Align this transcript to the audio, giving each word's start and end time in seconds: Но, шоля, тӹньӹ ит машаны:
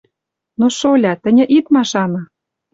Но, 0.59 0.65
шоля, 0.77 1.13
тӹньӹ 1.23 1.45
ит 1.57 1.65
машаны: 1.75 2.21